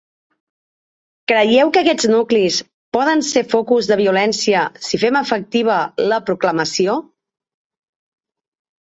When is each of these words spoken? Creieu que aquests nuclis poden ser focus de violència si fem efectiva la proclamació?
Creieu 1.31 1.71
que 1.75 1.83
aquests 1.85 2.07
nuclis 2.13 2.57
poden 2.97 3.23
ser 3.29 3.45
focus 3.53 3.91
de 3.93 3.99
violència 4.03 4.65
si 4.89 5.03
fem 5.07 5.23
efectiva 5.23 5.79
la 6.11 6.23
proclamació? 6.33 7.01